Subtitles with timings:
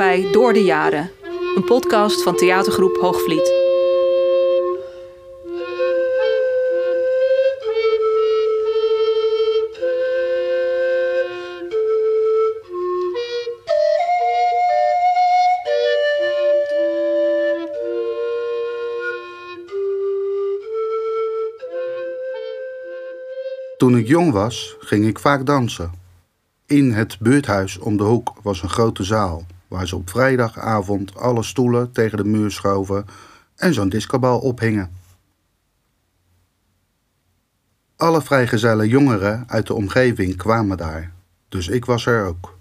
[0.00, 1.10] Door de Jaren,
[1.54, 3.52] een podcast van theatergroep Hoogvliet.
[23.76, 25.92] Toen ik jong was, ging ik vaak dansen.
[26.66, 31.42] In het buurthuis om de hoek was een grote zaal, waar ze op vrijdagavond alle
[31.42, 33.06] stoelen tegen de muur schoven
[33.56, 34.96] en zo'n discobal ophingen.
[37.96, 41.12] Alle vrijgezelle jongeren uit de omgeving kwamen daar,
[41.48, 42.58] dus ik was er ook.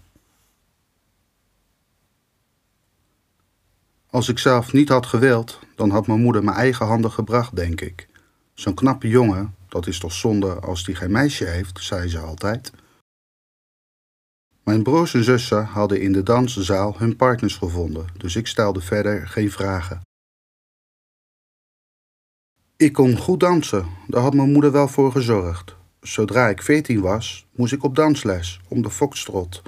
[4.10, 7.82] Als ik zelf niet had gewild, dan had mijn moeder mijn eigen handen gebracht, denk
[7.82, 8.08] ik.
[8.54, 12.72] Zo'n knappe jongen, dat is toch zonde als die geen meisje heeft, zei ze altijd.
[14.70, 19.28] Mijn broers en zussen hadden in de danszaal hun partners gevonden, dus ik stelde verder
[19.28, 20.02] geen vragen.
[22.78, 25.76] Ik kon goed dansen, daar had mijn moeder wel voor gezorgd.
[26.02, 29.62] Zodra ik veertien was, moest ik op dansles om de foxtrot,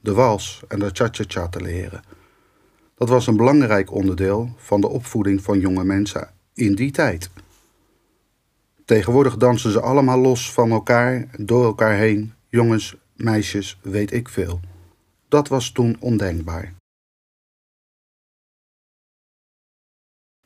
[0.00, 2.02] de wals en de cha-cha-cha te leren.
[2.94, 7.30] Dat was een belangrijk onderdeel van de opvoeding van jonge mensen in die tijd.
[8.84, 14.60] Tegenwoordig dansen ze allemaal los van elkaar, door elkaar heen, jongens, meisjes, weet ik veel.
[15.28, 16.74] Dat was toen ondenkbaar.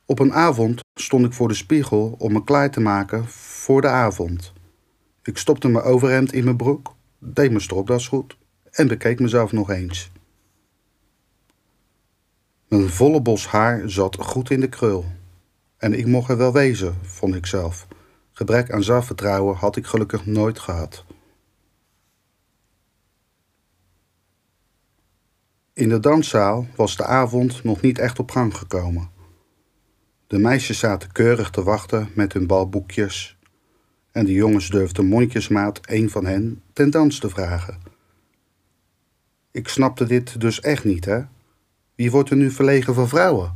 [0.05, 3.87] Op een avond stond ik voor de spiegel om me klaar te maken voor de
[3.87, 4.53] avond.
[5.23, 8.37] Ik stopte mijn overhemd in mijn broek, deed mijn stropdas goed
[8.71, 10.11] en bekeek mezelf nog eens.
[12.67, 15.05] Mijn volle bos haar zat goed in de krul.
[15.77, 17.87] En ik mocht er wel wezen, vond ik zelf.
[18.31, 21.05] Gebrek aan zelfvertrouwen had ik gelukkig nooit gehad.
[25.73, 29.09] In de danszaal was de avond nog niet echt op gang gekomen.
[30.27, 33.37] De meisjes zaten keurig te wachten met hun balboekjes
[34.11, 37.79] en de jongens durfden mondjesmaat een van hen ten dans te vragen.
[39.51, 41.21] Ik snapte dit dus echt niet, hè?
[41.95, 43.53] Wie wordt er nu verlegen van vrouwen?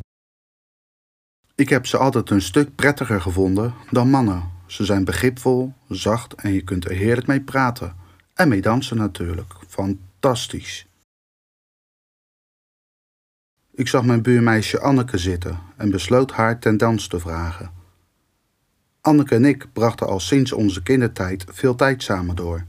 [1.55, 4.51] Ik heb ze altijd een stuk prettiger gevonden dan mannen.
[4.65, 7.95] Ze zijn begripvol, zacht en je kunt er heerlijk mee praten.
[8.33, 9.53] En mee dansen natuurlijk.
[9.67, 10.87] Fantastisch.
[13.77, 17.71] Ik zag mijn buurmeisje Anneke zitten en besloot haar ten dans te vragen.
[19.01, 22.65] Anneke en ik brachten al sinds onze kindertijd veel tijd samen door.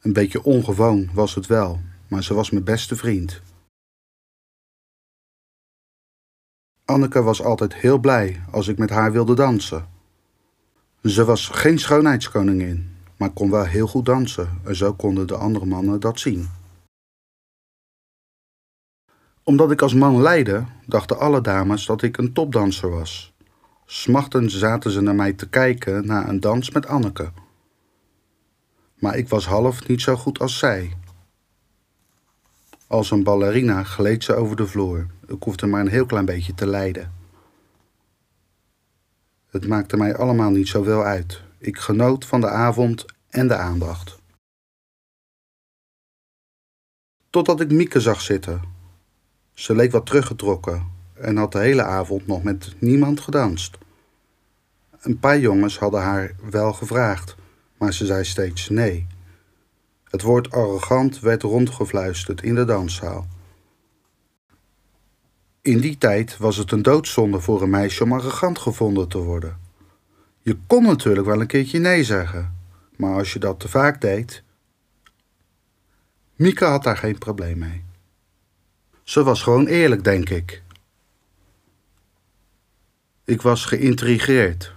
[0.00, 3.40] Een beetje ongewoon was het wel, maar ze was mijn beste vriend.
[6.84, 9.88] Anneke was altijd heel blij als ik met haar wilde dansen.
[11.02, 15.66] Ze was geen schoonheidskoningin, maar kon wel heel goed dansen en zo konden de andere
[15.66, 16.57] mannen dat zien.
[19.48, 23.32] Omdat ik als man leidde, dachten alle dames dat ik een topdanser was.
[23.86, 27.30] Smachtend zaten ze naar mij te kijken naar een dans met Anneke.
[28.94, 30.96] Maar ik was half niet zo goed als zij.
[32.86, 35.06] Als een ballerina gleed ze over de vloer.
[35.26, 37.12] Ik hoefde maar een heel klein beetje te leiden.
[39.50, 41.42] Het maakte mij allemaal niet zoveel uit.
[41.58, 44.18] Ik genoot van de avond en de aandacht.
[47.30, 48.76] Totdat ik Mieke zag zitten.
[49.58, 53.78] Ze leek wat teruggetrokken en had de hele avond nog met niemand gedanst.
[55.00, 57.36] Een paar jongens hadden haar wel gevraagd,
[57.78, 59.06] maar ze zei steeds nee.
[60.04, 63.26] Het woord arrogant werd rondgefluisterd in de danszaal.
[65.62, 69.58] In die tijd was het een doodzonde voor een meisje om arrogant gevonden te worden.
[70.40, 72.54] Je kon natuurlijk wel een keertje nee zeggen,
[72.96, 74.42] maar als je dat te vaak deed.
[76.36, 77.86] Mieke had daar geen probleem mee.
[79.08, 80.62] Ze was gewoon eerlijk, denk ik.
[83.24, 84.72] Ik was geïntrigeerd.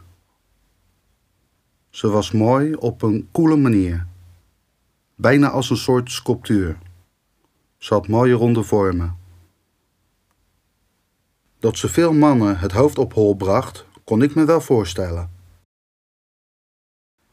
[1.89, 4.07] Ze was mooi op een koele manier.
[5.15, 6.77] Bijna als een soort sculptuur.
[7.77, 9.17] Ze had mooie ronde vormen.
[11.59, 15.31] Dat ze veel mannen het hoofd op hol bracht, kon ik me wel voorstellen.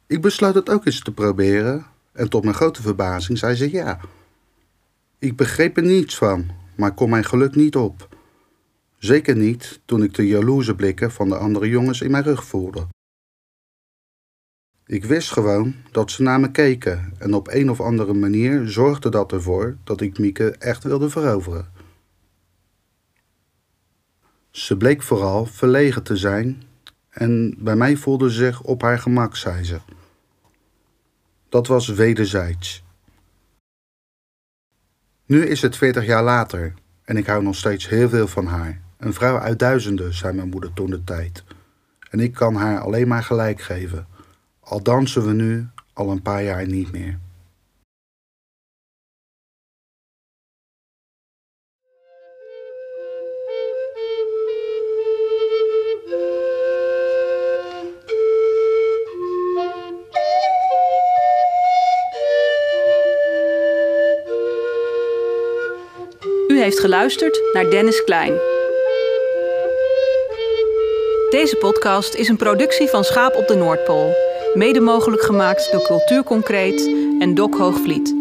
[0.06, 4.00] Ik besloot het ook eens te proberen en tot mijn grote verbazing zei ze ja.
[5.18, 8.08] Ik begreep er niets van, maar kon mijn geluk niet op.
[8.98, 12.86] Zeker niet toen ik de jaloerse blikken van de andere jongens in mijn rug voelde.
[14.86, 19.08] Ik wist gewoon dat ze naar me keken en op een of andere manier zorgde
[19.08, 21.72] dat ervoor dat ik Mieke echt wilde veroveren.
[24.50, 26.62] Ze bleek vooral verlegen te zijn
[27.08, 29.80] en bij mij voelde ze zich op haar gemak, zei ze.
[31.48, 32.86] Dat was wederzijds.
[35.28, 38.80] Nu is het veertig jaar later En ik hou nog steeds heel veel van haar.
[38.98, 41.44] Een vrouw uit duizenden, zei mijn moeder toen de tijd.
[42.10, 44.06] En ik kan haar alleen maar gelijk geven.
[44.60, 47.18] Al dansen we nu al een paar jaar niet meer.
[66.58, 68.32] Heeft geluisterd naar Dennis Klein.
[71.30, 74.14] Deze podcast is een productie van Schaap op de Noordpool.
[74.54, 76.86] Mede mogelijk gemaakt door Cultuur Concreet
[77.18, 78.17] en Dok Hoogvliet.